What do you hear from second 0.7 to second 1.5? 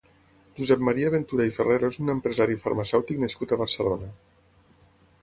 Maria Ventura